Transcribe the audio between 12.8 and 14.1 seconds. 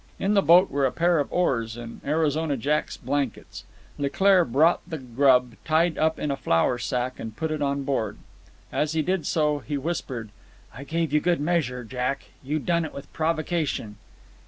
it with provocation."